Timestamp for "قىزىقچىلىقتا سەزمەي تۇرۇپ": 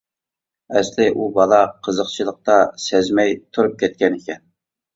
1.89-3.79